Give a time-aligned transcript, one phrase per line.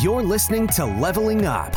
[0.00, 1.74] You're listening to Leveling Up,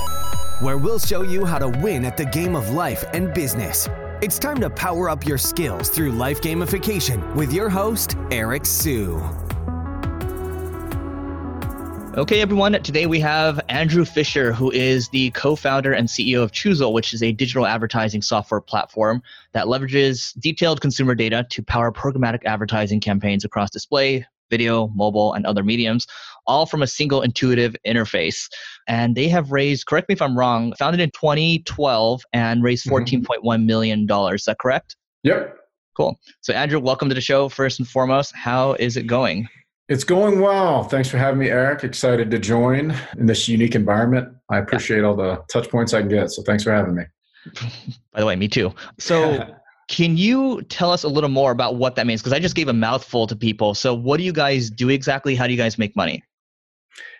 [0.61, 3.89] where we'll show you how to win at the game of life and business.
[4.21, 9.17] It's time to power up your skills through life gamification with your host, Eric Siu.
[12.15, 12.81] Okay, everyone.
[12.83, 17.13] Today we have Andrew Fischer, who is the co founder and CEO of Choozle, which
[17.13, 19.21] is a digital advertising software platform
[19.51, 25.45] that leverages detailed consumer data to power programmatic advertising campaigns across display, video, mobile, and
[25.45, 26.05] other mediums,
[26.47, 28.47] all from a single intuitive interface.
[28.87, 33.23] And they have raised, correct me if I'm wrong, founded in 2012 and raised $14.1
[33.23, 33.65] mm-hmm.
[33.65, 34.07] million.
[34.33, 34.95] Is that correct?
[35.23, 35.57] Yep.
[35.95, 36.19] Cool.
[36.41, 37.47] So, Andrew, welcome to the show.
[37.47, 39.47] First and foremost, how is it going?
[39.87, 40.83] It's going well.
[40.83, 41.83] Thanks for having me, Eric.
[41.83, 44.29] Excited to join in this unique environment.
[44.49, 46.31] I appreciate all the touch points I can get.
[46.31, 47.03] So, thanks for having me.
[48.13, 48.73] By the way, me too.
[48.99, 49.55] So,
[49.87, 52.21] Can you tell us a little more about what that means?
[52.21, 53.73] Because I just gave a mouthful to people.
[53.75, 55.35] So, what do you guys do exactly?
[55.35, 56.23] How do you guys make money?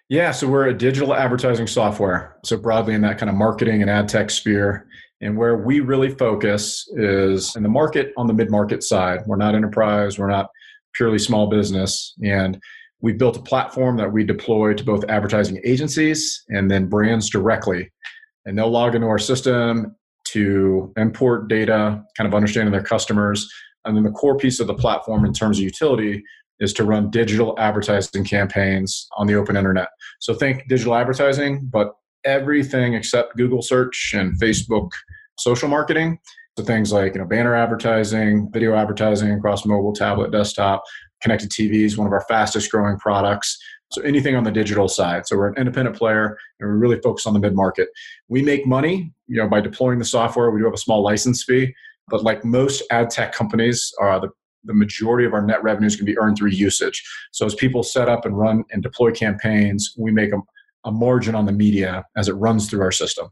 [0.09, 2.37] Yeah, so we're a digital advertising software.
[2.43, 4.87] So, broadly in that kind of marketing and ad tech sphere.
[5.21, 9.21] And where we really focus is in the market on the mid market side.
[9.25, 10.49] We're not enterprise, we're not
[10.93, 12.13] purely small business.
[12.23, 12.59] And
[13.01, 17.91] we built a platform that we deploy to both advertising agencies and then brands directly.
[18.45, 19.95] And they'll log into our system
[20.35, 23.49] to import data, kind of understanding their customers.
[23.85, 26.23] And then the core piece of the platform in terms of utility
[26.59, 29.87] is to run digital advertising campaigns on the open internet.
[30.19, 31.93] So think digital advertising, but
[32.25, 34.89] everything except Google search and Facebook
[35.39, 36.19] social marketing.
[36.57, 40.83] So things like you know banner advertising, video advertising across mobile, tablet, desktop,
[41.21, 43.57] connected TV is one of our fastest growing products.
[43.91, 45.27] So anything on the digital side.
[45.27, 47.89] So we're an independent player and we really focus on the mid market.
[48.27, 50.51] We make money, you know, by deploying the software.
[50.51, 51.73] We do have a small license fee,
[52.07, 54.29] but like most ad tech companies, uh, the
[54.65, 57.03] the majority of our net revenues can be earned through usage.
[57.31, 60.39] So as people set up and run and deploy campaigns, we make a,
[60.85, 63.29] a margin on the media as it runs through our system.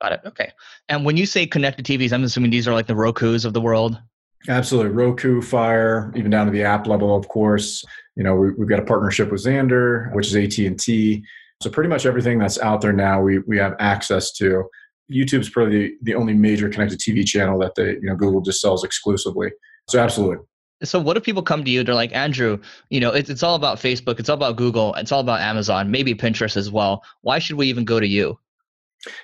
[0.00, 0.20] Got it.
[0.26, 0.52] Okay.
[0.88, 3.60] And when you say connected TVs, I'm assuming these are like the Roku's of the
[3.60, 4.00] world.
[4.48, 7.84] Absolutely, Roku, Fire, even down to the app level, of course.
[8.16, 11.24] You know, we, have got a partnership with Xandr, which is AT and T.
[11.62, 14.64] So pretty much everything that's out there now, we we have access to.
[15.10, 18.60] YouTube's probably the, the only major connected TV channel that they, you know, Google just
[18.60, 19.50] sells exclusively.
[19.88, 20.38] So absolutely.
[20.82, 21.84] So what if people come to you?
[21.84, 22.58] They're like, Andrew,
[22.90, 25.90] you know, it's, it's all about Facebook, it's all about Google, it's all about Amazon,
[25.90, 27.02] maybe Pinterest as well.
[27.22, 28.38] Why should we even go to you?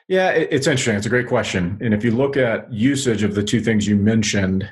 [0.08, 0.94] Yeah, it's interesting.
[0.96, 1.78] It's a great question.
[1.80, 4.68] And if you look at usage of the two things you mentioned,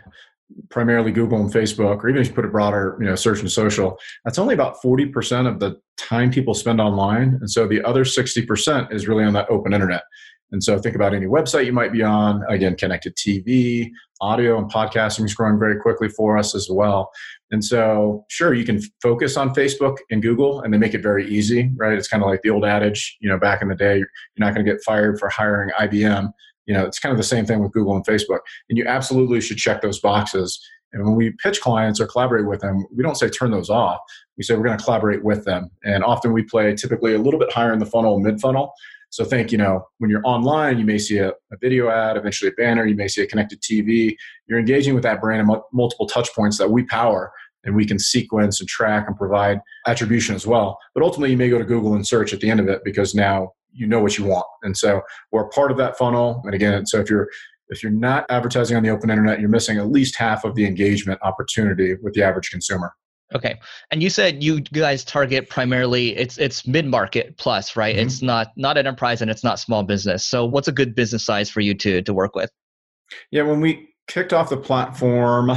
[0.71, 3.51] primarily Google and Facebook, or even if you put it broader, you know, search and
[3.51, 7.39] social, that's only about 40% of the time people spend online.
[7.41, 10.03] And so the other 60% is really on that open internet.
[10.51, 14.71] And so think about any website you might be on, again, connected TV, audio and
[14.71, 17.11] podcasting is growing very quickly for us as well.
[17.51, 21.29] And so, sure, you can focus on Facebook and Google and they make it very
[21.29, 21.99] easy, right?
[21.99, 24.55] It's kind of like the old adage, you know, back in the day, you're not
[24.55, 26.33] going to get fired for hiring IBM
[26.69, 28.41] you know, it's kind of the same thing with Google and Facebook.
[28.69, 30.61] And you absolutely should check those boxes.
[30.93, 33.99] And when we pitch clients or collaborate with them, we don't say turn those off.
[34.37, 35.71] We say we're going to collaborate with them.
[35.83, 38.75] And often we play typically a little bit higher in the funnel, mid funnel.
[39.11, 42.51] So think, you know, when you're online, you may see a, a, video ad, eventually
[42.51, 44.15] a banner, you may see a connected TV.
[44.47, 47.33] You're engaging with that brand m- multiple touch points that we power
[47.65, 50.79] and we can sequence and track and provide attribution as well.
[50.95, 53.15] But ultimately, you may go to Google and search at the end of it because
[53.15, 54.47] now you know what you want.
[54.62, 55.03] And so
[55.33, 56.43] we're part of that funnel.
[56.45, 57.29] And again, so if you're
[57.69, 60.65] if you're not advertising on the open internet, you're missing at least half of the
[60.67, 62.93] engagement opportunity with the average consumer.
[63.34, 63.61] Okay.
[63.91, 67.95] And you said you guys target primarily it's it's mid-market plus, right?
[67.95, 68.06] Mm-hmm.
[68.06, 70.25] It's not not enterprise and it's not small business.
[70.25, 72.50] So what's a good business size for you to to work with?
[73.31, 75.50] Yeah, when we kicked off the platform,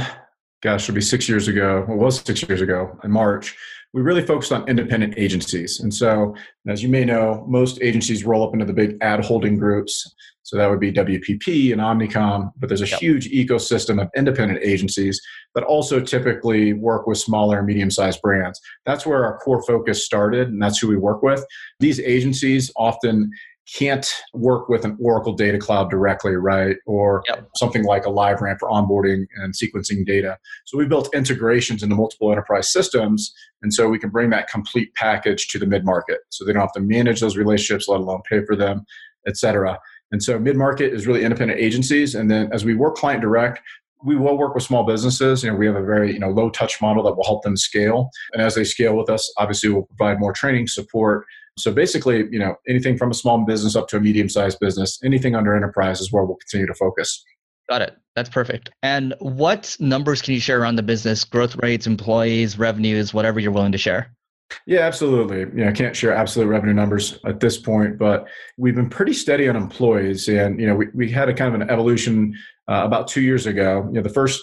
[0.62, 1.84] gosh, it'll be 6 years ago.
[1.88, 3.56] Well, it was 6 years ago in March
[3.92, 5.80] we really focused on independent agencies.
[5.80, 6.34] And so,
[6.66, 10.14] as you may know, most agencies roll up into the big ad holding groups.
[10.44, 12.98] So that would be WPP and Omnicom, but there's a yep.
[12.98, 15.20] huge ecosystem of independent agencies
[15.54, 18.60] that also typically work with smaller and medium sized brands.
[18.84, 21.44] That's where our core focus started, and that's who we work with.
[21.80, 23.30] These agencies often
[23.76, 26.76] can't work with an Oracle Data Cloud directly, right?
[26.86, 27.48] Or yep.
[27.56, 30.38] something like a LiveRamp for onboarding and sequencing data.
[30.64, 33.32] So we built integrations into multiple enterprise systems,
[33.62, 36.20] and so we can bring that complete package to the mid market.
[36.30, 38.84] So they don't have to manage those relationships, let alone pay for them,
[39.26, 39.78] et cetera.
[40.10, 43.60] And so mid market is really independent agencies, and then as we work client direct,
[44.04, 45.44] we will work with small businesses.
[45.44, 47.56] You know, we have a very you know low touch model that will help them
[47.56, 51.24] scale, and as they scale with us, obviously we'll provide more training support
[51.58, 55.34] so basically, you know, anything from a small business up to a medium-sized business, anything
[55.34, 57.24] under enterprise is where we'll continue to focus.
[57.68, 57.96] Got it.
[58.16, 58.70] That's perfect.
[58.82, 61.24] And what numbers can you share around the business?
[61.24, 64.14] Growth rates, employees, revenues, whatever you're willing to share.
[64.66, 65.40] Yeah, absolutely.
[65.40, 68.28] You know, I can't share absolute revenue numbers at this point, but
[68.58, 70.28] we've been pretty steady on employees.
[70.28, 72.34] And, you know, we, we had a kind of an evolution
[72.68, 73.84] uh, about two years ago.
[73.88, 74.42] You know, the first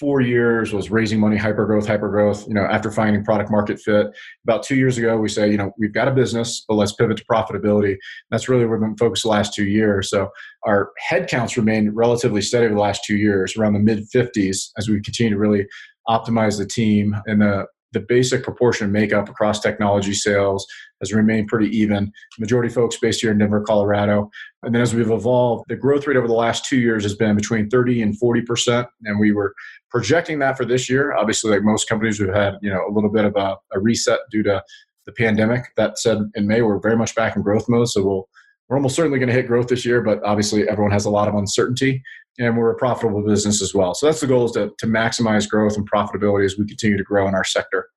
[0.00, 2.48] four years was raising money, hyper growth, hyper growth.
[2.48, 4.06] You know, after finding product market fit,
[4.44, 7.18] about two years ago, we say, you know, we've got a business, but let's pivot
[7.18, 7.98] to profitability.
[8.30, 10.08] That's really where we've been focused the last two years.
[10.08, 10.30] So
[10.64, 14.88] our headcounts remained relatively steady over the last two years, around the mid 50s, as
[14.88, 15.66] we continue to really
[16.08, 20.66] optimize the team and the the basic proportion of makeup across technology sales
[21.00, 22.12] has remained pretty even.
[22.38, 24.30] Majority folks based here in Denver, Colorado.
[24.62, 27.36] And then as we've evolved, the growth rate over the last two years has been
[27.36, 28.86] between 30 and 40%.
[29.04, 29.54] And we were
[29.90, 31.14] projecting that for this year.
[31.14, 34.20] Obviously, like most companies, we've had, you know, a little bit of a, a reset
[34.30, 34.62] due to
[35.06, 35.64] the pandemic.
[35.76, 37.88] That said, in May, we're very much back in growth mode.
[37.88, 38.28] So we'll
[38.68, 41.26] we're almost certainly going to hit growth this year, but obviously everyone has a lot
[41.26, 42.04] of uncertainty
[42.38, 43.94] and we're a profitable business as well.
[43.94, 47.04] So that's the goal is to, to maximize growth and profitability as we continue to
[47.04, 47.88] grow in our sector.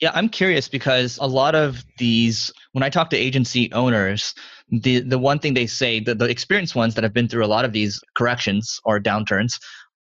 [0.00, 4.34] Yeah, I'm curious because a lot of these, when I talk to agency owners,
[4.68, 7.46] the the one thing they say, the, the experienced ones that have been through a
[7.46, 9.60] lot of these corrections or downturns,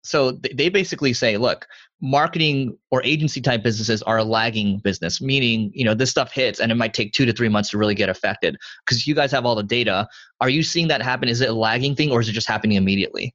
[0.06, 1.66] so they basically say, look,
[2.00, 6.60] marketing or agency type businesses are a lagging business, meaning you know this stuff hits
[6.60, 9.32] and it might take two to three months to really get affected because you guys
[9.32, 10.06] have all the data.
[10.40, 11.28] Are you seeing that happen?
[11.28, 13.34] Is it a lagging thing or is it just happening immediately?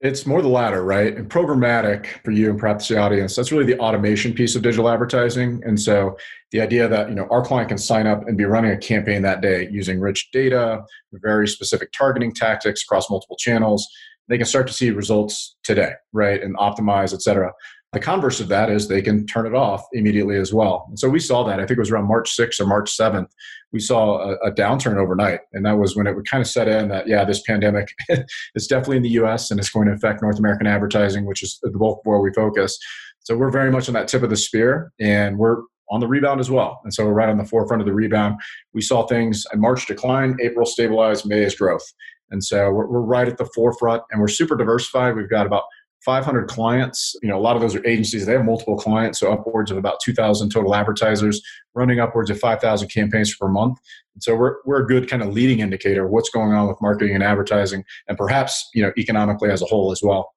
[0.00, 1.16] It's more the latter, right?
[1.16, 4.88] And programmatic for you and perhaps the audience, that's really the automation piece of digital
[4.88, 5.62] advertising.
[5.64, 6.16] And so
[6.52, 9.22] the idea that, you know, our client can sign up and be running a campaign
[9.22, 10.82] that day using rich data,
[11.12, 13.86] very specific targeting tactics across multiple channels,
[14.28, 16.42] they can start to see results today, right?
[16.42, 17.52] And optimize, et cetera.
[17.92, 20.86] The converse of that is they can turn it off immediately as well.
[20.88, 21.60] And so we saw that.
[21.60, 23.28] I think it was around March 6th or March 7th.
[23.72, 25.40] We saw a, a downturn overnight.
[25.52, 27.88] And that was when it would kind of set in that, yeah, this pandemic
[28.54, 31.58] is definitely in the US and it's going to affect North American advertising, which is
[31.62, 32.78] the bulk where we focus.
[33.20, 36.40] So we're very much on that tip of the spear and we're on the rebound
[36.40, 36.80] as well.
[36.84, 38.40] And so we're right on the forefront of the rebound.
[38.74, 41.84] We saw things in March decline, April stabilize, May is growth.
[42.30, 45.16] And so we're, we're right at the forefront and we're super diversified.
[45.16, 45.64] We've got about
[46.04, 47.16] 500 clients.
[47.22, 48.26] You know, a lot of those are agencies.
[48.26, 51.42] They have multiple clients, so upwards of about 2,000 total advertisers,
[51.74, 53.78] running upwards of 5,000 campaigns per month.
[54.14, 56.80] And so we're we're a good kind of leading indicator of what's going on with
[56.80, 60.32] marketing and advertising, and perhaps you know economically as a whole as well.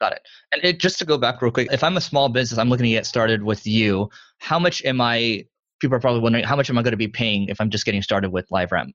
[0.00, 0.22] Got it.
[0.52, 2.84] And it, just to go back real quick, if I'm a small business, I'm looking
[2.84, 4.10] to get started with you.
[4.38, 5.46] How much am I?
[5.80, 7.84] People are probably wondering how much am I going to be paying if I'm just
[7.84, 8.92] getting started with LiveRamp?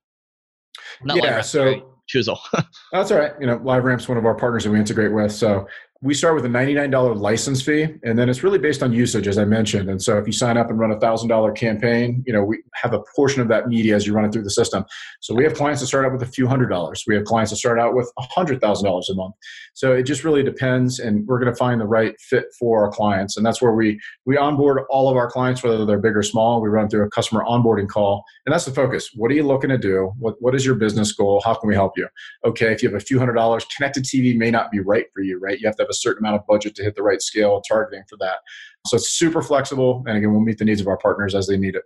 [1.02, 2.38] Not yeah, LiveRamp, so Choozle.
[2.92, 3.32] that's all right.
[3.40, 5.32] You know, LiveRamp's one of our partners that we integrate with.
[5.32, 5.66] So
[6.02, 9.36] we start with a $99 license fee and then it's really based on usage as
[9.36, 9.90] i mentioned.
[9.90, 12.94] And so if you sign up and run a $1000 campaign you know we have
[12.94, 14.84] a portion of that media as you run it through the system.
[15.20, 17.04] So we have clients that start out with a few hundred dollars.
[17.06, 18.62] We have clients that start out with $100000
[19.10, 19.34] a month.
[19.74, 22.90] So it just really depends and we're going to find the right fit for our
[22.90, 23.36] clients.
[23.36, 26.62] And that's where we we onboard all of our clients whether they're big or small.
[26.62, 29.10] We run through a customer onboarding call and that's the focus.
[29.14, 30.14] What are you looking to do?
[30.18, 31.42] What, what is your business goal?
[31.44, 32.08] How can we help you?
[32.46, 35.22] Okay if you have a few hundred dollars connected tv may not be right for
[35.22, 35.60] you right?
[35.60, 37.64] You have to have a certain amount of budget to hit the right scale and
[37.66, 38.38] targeting for that.
[38.86, 40.02] So it's super flexible.
[40.06, 41.82] And again, we'll meet the needs of our partners as they need it.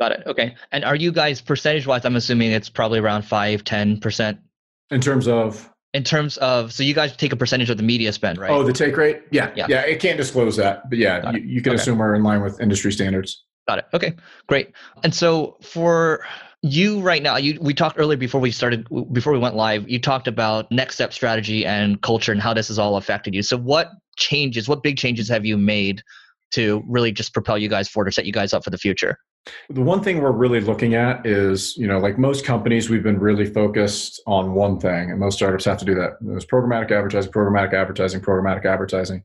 [0.00, 0.22] Got it.
[0.26, 0.54] Okay.
[0.72, 2.04] And are you guys percentage wise?
[2.04, 4.38] I'm assuming it's probably around five, 10%.
[4.90, 5.70] In terms of?
[5.94, 8.50] In terms of, so you guys take a percentage of the media spend, right?
[8.50, 9.22] Oh, the take rate?
[9.30, 9.52] Yeah.
[9.56, 9.66] Yeah.
[9.68, 9.80] Yeah.
[9.82, 10.88] It can't disclose that.
[10.90, 11.80] But yeah, you, you, can okay.
[11.80, 13.44] assume we're in line with industry standards.
[13.66, 13.86] Got it.
[13.94, 14.14] Okay.
[14.46, 14.72] Great.
[15.02, 16.24] And so for
[16.66, 20.00] you right now you we talked earlier before we started before we went live you
[20.00, 23.42] talked about next step strategy and culture and how this has all affected you.
[23.42, 26.02] So what changes what big changes have you made
[26.52, 29.18] to really just propel you guys forward or set you guys up for the future?
[29.70, 33.20] The one thing we're really looking at is you know like most companies we've been
[33.20, 36.16] really focused on one thing and most startups have to do that.
[36.34, 39.24] It's programmatic advertising programmatic advertising programmatic advertising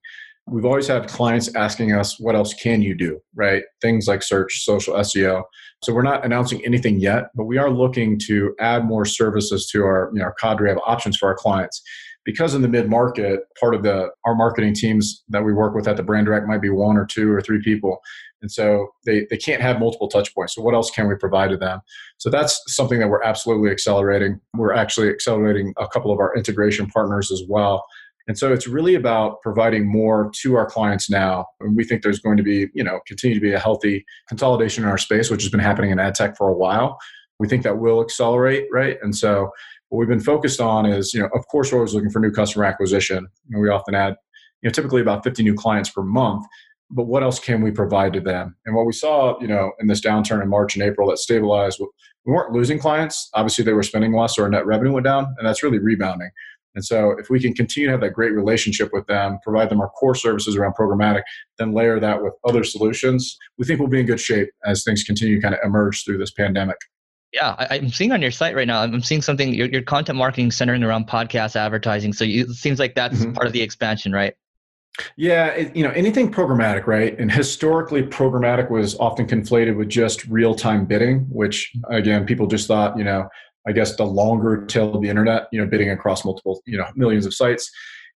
[0.51, 3.19] we've always had clients asking us what else can you do?
[3.33, 3.63] Right?
[3.81, 5.43] Things like search social seo
[5.83, 9.83] so we're not announcing anything yet but we are looking to add more services to
[9.83, 11.81] our you know our cadre of options for our clients.
[12.23, 15.87] Because in the mid market part of the our marketing teams that we work with
[15.87, 17.99] at the brand direct might be one or two or three people.
[18.43, 20.55] And so they, they can't have multiple touch points.
[20.55, 21.81] So what else can we provide to them?
[22.17, 24.39] So that's something that we're absolutely accelerating.
[24.55, 27.85] We're actually accelerating a couple of our integration partners as well
[28.27, 31.45] and so it's really about providing more to our clients now.
[31.59, 34.83] And we think there's going to be, you know, continue to be a healthy consolidation
[34.83, 36.97] in our space, which has been happening in ad tech for a while.
[37.39, 38.97] We think that will accelerate, right?
[39.01, 39.49] And so
[39.89, 42.31] what we've been focused on is, you know, of course, we're always looking for new
[42.31, 43.27] customer acquisition.
[43.49, 44.15] And we often add,
[44.61, 46.45] you know, typically about 50 new clients per month.
[46.91, 48.55] But what else can we provide to them?
[48.65, 51.79] And what we saw, you know, in this downturn in March and April that stabilized,
[51.79, 53.29] we weren't losing clients.
[53.33, 56.29] Obviously, they were spending less, so our net revenue went down, and that's really rebounding.
[56.75, 59.81] And so, if we can continue to have that great relationship with them, provide them
[59.81, 61.21] our core services around programmatic,
[61.57, 65.03] then layer that with other solutions, we think we'll be in good shape as things
[65.03, 66.77] continue to kind of emerge through this pandemic.
[67.33, 68.81] Yeah, I, am seeing on your site right now.
[68.81, 69.53] I'm seeing something.
[69.53, 72.11] Your, your content marketing centering around podcast advertising.
[72.11, 73.33] So you, it seems like that's mm-hmm.
[73.33, 74.33] part of the expansion, right?
[75.15, 77.17] Yeah, it, you know anything programmatic, right?
[77.17, 82.97] And historically, programmatic was often conflated with just real-time bidding, which again, people just thought,
[82.97, 83.29] you know,
[83.67, 86.87] I guess the longer tail of the internet, you know, bidding across multiple, you know,
[86.95, 87.69] millions of sites.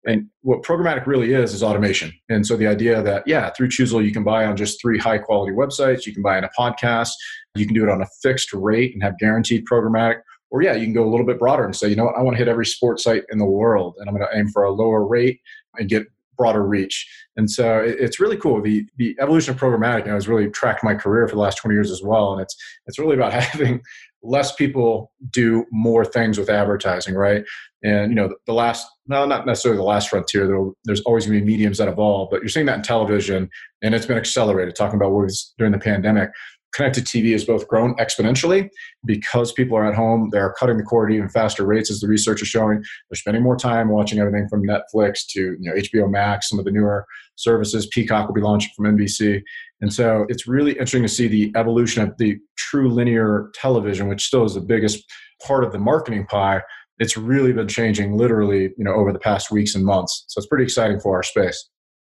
[0.05, 2.11] And what programmatic really is is automation.
[2.29, 5.17] And so the idea that yeah, through Choozle you can buy on just three high
[5.17, 7.11] quality websites, you can buy on a podcast,
[7.55, 10.21] you can do it on a fixed rate and have guaranteed programmatic.
[10.51, 12.21] Or yeah, you can go a little bit broader and say, you know what, I
[12.21, 14.63] want to hit every sports site in the world, and I'm going to aim for
[14.63, 15.39] a lower rate
[15.79, 16.05] and get
[16.37, 17.07] broader reach.
[17.37, 18.61] And so it's really cool.
[18.61, 21.57] The the evolution of programmatic you know, has really tracked my career for the last
[21.57, 22.33] 20 years as well.
[22.33, 23.81] And it's it's really about having
[24.23, 27.43] less people do more things with advertising, right?
[27.83, 30.47] And you know, the, last, no, not necessarily the last frontier.
[30.85, 33.49] There's always going to be mediums that evolve, but you're seeing that in television,
[33.81, 34.75] and it's been accelerated.
[34.75, 36.29] Talking about what was during the pandemic,
[36.73, 38.69] connected TV has both grown exponentially
[39.05, 40.29] because people are at home.
[40.31, 42.83] They're cutting the cord at even faster rates, as the research is showing.
[43.09, 46.65] They're spending more time watching everything from Netflix to you know HBO Max, some of
[46.65, 47.87] the newer services.
[47.87, 49.41] Peacock will be launching from NBC,
[49.81, 54.25] and so it's really interesting to see the evolution of the true linear television, which
[54.25, 55.03] still is the biggest
[55.45, 56.61] part of the marketing pie.
[56.99, 60.25] It's really been changing literally, you know, over the past weeks and months.
[60.27, 61.69] So it's pretty exciting for our space.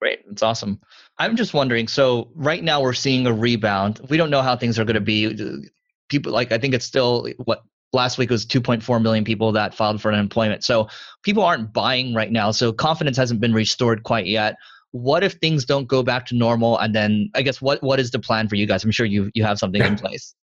[0.01, 0.21] Great.
[0.29, 0.81] That's awesome.
[1.19, 1.89] I'm just wondering.
[1.89, 4.01] So right now we're seeing a rebound.
[4.09, 5.69] We don't know how things are going to be.
[6.09, 10.03] People like I think it's still what last week was 2.4 million people that filed
[10.03, 10.65] for unemployment.
[10.65, 10.89] So
[11.23, 12.51] people aren't buying right now.
[12.51, 14.57] So confidence hasn't been restored quite yet.
[14.91, 16.79] What if things don't go back to normal?
[16.79, 18.85] And then I guess what what is the plan for you guys?
[18.85, 20.35] I'm sure you you have something in place.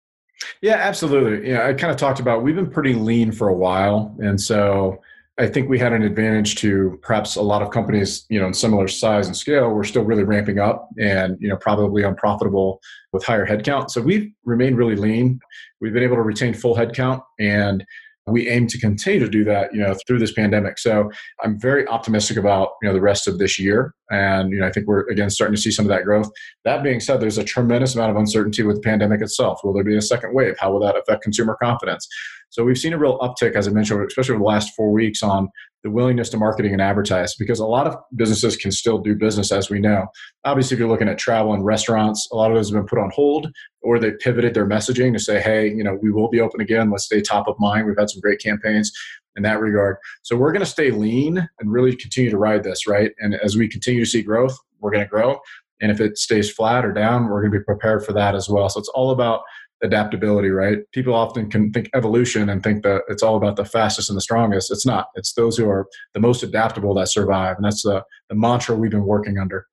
[0.62, 1.52] Yeah, absolutely.
[1.52, 5.00] Yeah, I kind of talked about we've been pretty lean for a while, and so
[5.42, 8.54] I think we had an advantage to perhaps a lot of companies, you know, in
[8.54, 12.80] similar size and scale, we're still really ramping up and, you know, probably unprofitable
[13.12, 13.90] with higher headcount.
[13.90, 15.40] So we've remained really lean.
[15.80, 17.84] We've been able to retain full headcount and
[18.28, 20.78] we aim to continue to do that, you know, through this pandemic.
[20.78, 21.10] So
[21.44, 23.96] I'm very optimistic about, you know, the rest of this year.
[24.12, 26.30] And, you know, I think we're again starting to see some of that growth.
[26.64, 29.62] That being said, there's a tremendous amount of uncertainty with the pandemic itself.
[29.64, 30.56] Will there be a second wave?
[30.60, 32.08] How will that affect consumer confidence?
[32.52, 35.24] So we've seen a real uptick, as I mentioned, especially over the last four weeks,
[35.24, 35.50] on
[35.84, 39.52] the willingness to marketing and advertise because a lot of businesses can still do business
[39.52, 40.06] as we know.
[40.44, 43.00] Obviously, if you're looking at travel and restaurants, a lot of those have been put
[43.00, 43.48] on hold
[43.82, 46.92] or they pivoted their messaging to say, hey, you know, we will be open again.
[46.92, 47.88] Let's stay top of mind.
[47.88, 48.92] We've had some great campaigns
[49.38, 49.96] in that regard.
[50.22, 53.12] So we're going to stay lean and really continue to ride this, right?
[53.20, 55.40] And as we continue to see growth, we're going to grow.
[55.82, 58.48] And if it stays flat or down, we're going to be prepared for that as
[58.48, 58.70] well.
[58.70, 59.42] So it's all about
[59.84, 60.80] adaptability, right?
[60.92, 64.22] People often can think evolution and think that it's all about the fastest and the
[64.22, 64.72] strongest.
[64.72, 65.08] It's not.
[65.16, 67.56] It's those who are the most adaptable that survive.
[67.56, 69.68] And that's the, the mantra we've been working under.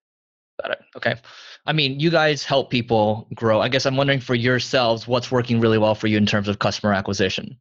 [0.63, 0.81] Got it.
[0.97, 1.15] Okay.
[1.67, 3.61] I mean, you guys help people grow.
[3.61, 6.59] I guess I'm wondering for yourselves, what's working really well for you in terms of
[6.59, 7.59] customer acquisition?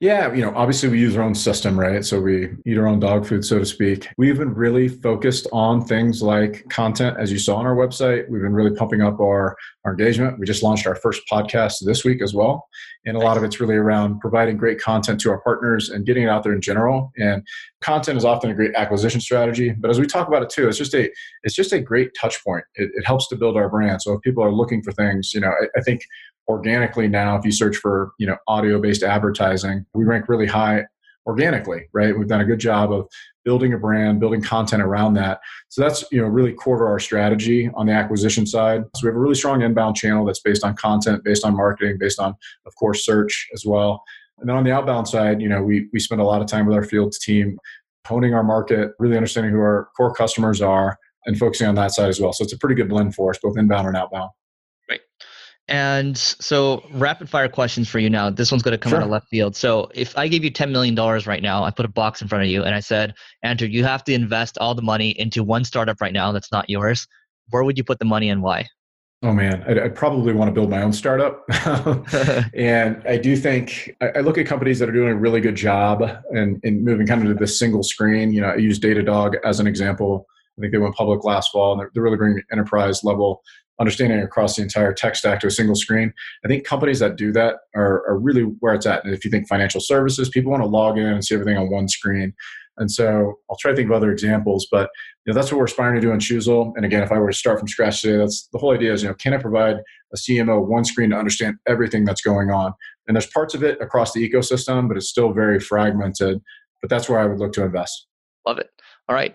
[0.00, 2.04] Yeah, you know, obviously we use our own system, right?
[2.04, 4.08] So we eat our own dog food, so to speak.
[4.18, 8.28] We've been really focused on things like content, as you saw on our website.
[8.28, 10.38] We've been really pumping up our, our engagement.
[10.38, 12.68] We just launched our first podcast this week as well.
[13.06, 16.24] And a lot of it's really around providing great content to our partners and getting
[16.24, 17.12] it out there in general.
[17.16, 17.46] And
[17.80, 19.70] content is often a great acquisition strategy.
[19.70, 21.10] But as we talk about it too, it's just a
[21.42, 22.64] it's just a great touch point.
[22.76, 24.00] It, it helps to build our brand.
[24.00, 26.00] So if people are looking for things, you know, I, I think
[26.48, 30.84] organically now if you search for you know audio based advertising we rank really high
[31.26, 32.16] organically right?
[32.16, 33.08] We've done a good job of
[33.44, 35.40] building a brand building content around that.
[35.68, 38.84] So that's you know really core to our strategy on the acquisition side.
[38.96, 41.96] So we have a really strong inbound channel that's based on content based on marketing
[41.98, 42.34] based on
[42.66, 44.02] of course search as well.
[44.38, 46.66] And then on the outbound side you know we, we spend a lot of time
[46.66, 47.58] with our field team
[48.06, 52.08] honing our market really understanding who our core customers are and focusing on that side
[52.08, 52.34] as well.
[52.34, 54.30] So it's a pretty good blend for us both inbound and outbound
[55.68, 58.28] and so, rapid fire questions for you now.
[58.28, 58.98] This one's going to come sure.
[58.98, 59.56] out of left field.
[59.56, 62.44] So, if I gave you $10 million right now, I put a box in front
[62.44, 65.64] of you and I said, Andrew, you have to invest all the money into one
[65.64, 67.06] startup right now that's not yours.
[67.50, 68.68] Where would you put the money and why?
[69.24, 71.44] Oh man, I'd, I'd probably want to build my own startup.
[72.54, 75.56] and I do think I, I, look at companies that are doing a really good
[75.56, 78.34] job and, and moving kind of to this single screen.
[78.34, 80.26] You know, I use Datadog as an example.
[80.58, 83.42] I think they went public last fall and they're, they're really bringing enterprise level
[83.80, 86.12] understanding across the entire tech stack to a single screen.
[86.44, 89.04] I think companies that do that are, are really where it's at.
[89.04, 91.70] And if you think financial services, people want to log in and see everything on
[91.70, 92.32] one screen.
[92.76, 94.90] And so I'll try to think of other examples, but
[95.24, 96.72] you know, that's what we're aspiring to do in Choozle.
[96.76, 99.02] And again, if I were to start from scratch today, that's the whole idea is,
[99.02, 99.76] you know, can I provide
[100.12, 102.72] a CMO one screen to understand everything that's going on?
[103.06, 106.40] And there's parts of it across the ecosystem, but it's still very fragmented
[106.84, 108.08] but that's where I would look to invest.
[108.46, 108.68] Love it.
[109.08, 109.34] All right.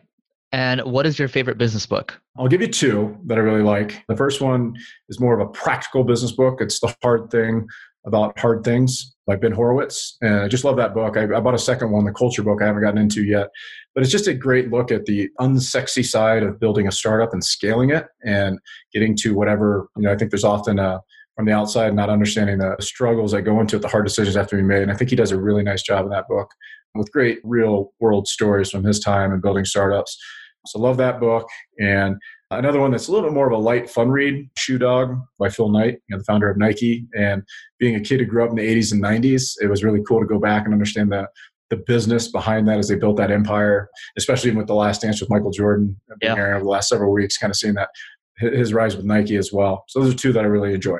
[0.52, 2.20] And what is your favorite business book?
[2.38, 4.04] I'll give you two that I really like.
[4.08, 4.76] The first one
[5.08, 6.60] is more of a practical business book.
[6.60, 7.68] It's The Hard Thing
[8.06, 10.18] About Hard Things by Ben Horowitz.
[10.22, 11.18] And I just love that book.
[11.18, 13.50] I, I bought a second one, the culture book, I haven't gotten into yet.
[13.94, 17.44] But it's just a great look at the unsexy side of building a startup and
[17.44, 18.58] scaling it and
[18.92, 21.02] getting to whatever, you know, I think there's often a
[21.36, 24.48] from the outside, not understanding the struggles that go into it, the hard decisions have
[24.48, 24.82] to be made.
[24.82, 26.52] And I think he does a really nice job in that book
[26.96, 30.18] with great real world stories from his time in building startups.
[30.66, 31.48] So love that book.
[31.80, 32.16] And
[32.52, 35.50] another one that's a little bit more of a light fun read, Shoe Dog by
[35.50, 37.06] Phil Knight, you know, the founder of Nike.
[37.18, 37.44] And
[37.80, 40.20] being a kid who grew up in the 80s and 90s, it was really cool
[40.20, 41.28] to go back and understand the
[41.70, 45.30] the business behind that as they built that empire, especially with the last dance with
[45.30, 46.34] Michael Jordan yeah.
[46.34, 47.90] over the last several weeks, kind of seeing that
[48.38, 49.84] his rise with Nike as well.
[49.88, 50.98] So those are two that I really enjoy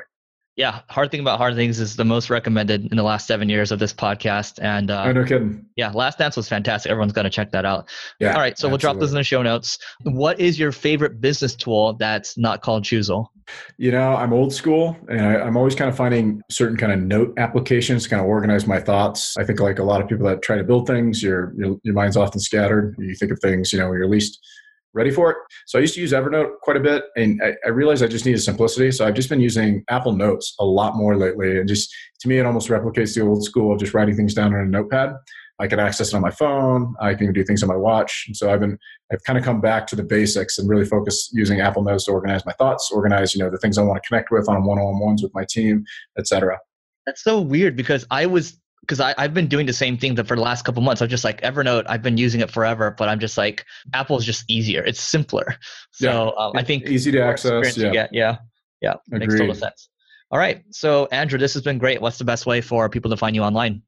[0.60, 3.72] yeah, hard thing about hard things is the most recommended in the last seven years
[3.72, 4.58] of this podcast.
[4.60, 5.64] And uh, no kidding.
[5.74, 6.90] Yeah, Last Dance was fantastic.
[6.90, 7.88] Everyone's got to check that out.
[8.18, 8.34] Yeah.
[8.34, 8.70] All right, so absolutely.
[8.70, 9.78] we'll drop this in the show notes.
[10.02, 13.28] What is your favorite business tool that's not called Choozle?
[13.78, 17.00] You know, I'm old school, and I, am always kind of finding certain kind of
[17.00, 19.38] note applications to kind of organize my thoughts.
[19.38, 21.94] I think like a lot of people that try to build things, your your, your
[21.94, 22.96] mind's often scattered.
[22.98, 24.38] You think of things, you know, you're least
[24.94, 25.36] ready for it.
[25.66, 28.26] So I used to use Evernote quite a bit, and I, I, realized I just
[28.26, 28.90] needed simplicity.
[28.90, 32.38] So I've just been using Apple Notes a lot more lately, and just to me,
[32.38, 35.14] it almost replicates the old school of just writing things down on a notepad.
[35.60, 36.94] I can access it on my phone.
[37.00, 38.24] I can do things on my watch.
[38.26, 38.78] And so I've been,
[39.12, 42.12] I've kind of come back to the basics and really focus using Apple Notes to
[42.12, 45.22] organize my thoughts, organize, you know, the things I want to connect with on one-on-ones
[45.22, 45.84] with my team,
[46.18, 46.58] etc.
[47.04, 48.58] That's so weird because I was
[48.90, 51.00] because I've been doing the same thing that for the last couple months.
[51.00, 51.84] I'm just like Evernote.
[51.88, 54.82] I've been using it forever, but I'm just like Apple's just easier.
[54.84, 55.54] It's simpler.
[55.92, 56.44] So yeah.
[56.44, 57.76] um, I think easy to access.
[57.76, 57.90] Yeah.
[57.90, 58.38] Get, yeah,
[58.82, 59.20] yeah, Agreed.
[59.20, 59.88] makes total sense.
[60.32, 62.00] All right, so Andrew, this has been great.
[62.00, 63.80] What's the best way for people to find you online?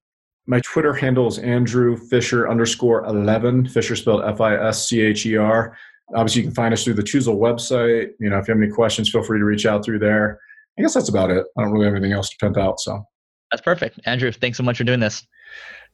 [0.46, 3.66] My Twitter handle is Andrew Fischer underscore eleven.
[3.66, 5.76] Fischer spelled F I S C H E R.
[6.14, 8.10] Obviously, you can find us through the Choozle website.
[8.20, 10.38] You know, if you have any questions, feel free to reach out through there.
[10.78, 11.44] I guess that's about it.
[11.58, 12.78] I don't really have anything else to pimp out.
[12.78, 13.04] So
[13.52, 14.00] that's perfect.
[14.06, 15.26] Andrew, thanks so much for doing this.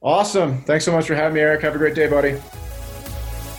[0.01, 0.63] Awesome.
[0.63, 1.61] Thanks so much for having me, Eric.
[1.61, 2.39] Have a great day, buddy.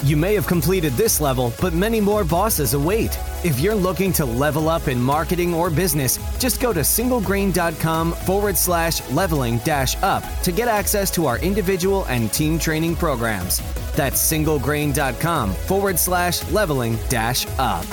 [0.03, 3.19] You may have completed this level, but many more bosses await.
[3.45, 8.57] If you're looking to level up in marketing or business, just go to singlegrain.com forward
[8.57, 13.61] slash leveling dash up to get access to our individual and team training programs.
[13.93, 17.85] That's singlegrain.com forward slash leveling dash up.